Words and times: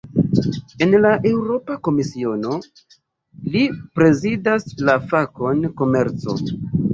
En 0.85 0.93
la 1.01 1.09
Eŭropa 1.31 1.75
Komisiono, 1.87 2.55
li 3.57 3.61
prezidas 4.01 4.67
la 4.89 4.97
fakon 5.13 5.63
"komerco". 5.83 6.37